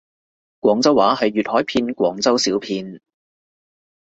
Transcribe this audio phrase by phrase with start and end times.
[0.61, 2.99] 廣州話係粵海片廣州小片